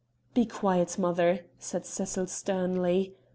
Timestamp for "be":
0.33-0.47